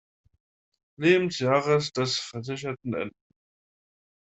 Lebensjahres 0.99 1.91
des 1.93 2.17
Versicherten 2.19 2.95
enden. 2.95 3.11